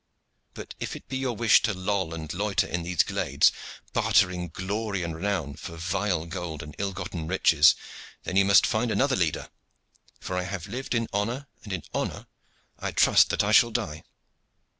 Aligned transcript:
But 0.55 0.73
if 0.79 0.95
it 0.95 1.07
be 1.07 1.17
your 1.17 1.35
wish 1.35 1.61
to 1.61 1.75
loll 1.75 2.15
and 2.15 2.33
loiter 2.33 2.65
in 2.65 2.81
these 2.81 3.03
glades, 3.03 3.51
bartering 3.93 4.47
glory 4.49 5.03
and 5.03 5.13
renown 5.15 5.53
for 5.53 5.77
vile 5.77 6.25
gold 6.25 6.63
and 6.63 6.73
ill 6.79 6.91
gotten 6.91 7.27
riches, 7.27 7.75
then 8.23 8.35
ye 8.35 8.43
must 8.43 8.65
find 8.65 8.89
another 8.89 9.15
leader; 9.15 9.51
for 10.19 10.39
I 10.39 10.43
have 10.45 10.65
lived 10.65 10.95
in 10.95 11.07
honor, 11.13 11.45
and 11.63 11.71
in 11.71 11.83
honor 11.93 12.25
I 12.79 12.93
trust 12.93 13.29
that 13.29 13.43
I 13.43 13.51
shall 13.51 13.69
die. 13.69 14.03